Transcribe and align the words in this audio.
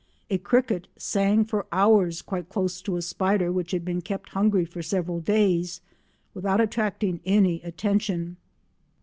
A 0.31 0.39
cricket 0.39 0.87
sang 0.97 1.45
for 1.45 1.67
hours 1.71 2.23
quite 2.23 2.49
close 2.49 2.81
to 2.81 2.97
a 2.97 3.03
spider 3.03 3.51
which 3.51 3.69
had 3.69 3.85
been 3.85 4.01
kept 4.01 4.29
hungry 4.29 4.65
for 4.65 4.81
several 4.81 5.19
days, 5.19 5.79
without 6.33 6.59
attracting 6.59 7.19
any 7.23 7.61
attention. 7.61 8.37